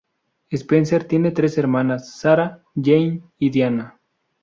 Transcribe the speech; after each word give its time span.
Spencer 0.51 1.03
tiene 1.03 1.29
tres 1.29 1.59
hermanas: 1.59 2.17
Sarah, 2.17 2.63
Jane 2.73 3.21
y 3.37 3.51
Diana. 3.51 3.99